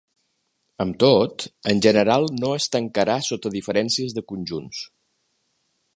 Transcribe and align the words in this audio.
Amb 0.85 0.97
tot, 1.03 1.45
en 1.73 1.83
general 1.87 2.25
no 2.39 2.51
es 2.61 2.67
tancarà 2.77 3.19
sota 3.29 3.55
diferències 3.59 4.17
de 4.19 4.25
conjunts. 4.33 4.85